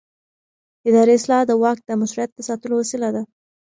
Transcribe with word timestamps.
اداري 0.89 1.13
اصلاح 1.19 1.41
د 1.47 1.51
واک 1.61 1.77
د 1.85 1.89
مشروعیت 2.01 2.31
د 2.35 2.39
ساتلو 2.49 2.73
وسیله 2.81 3.09
ده 3.15 3.21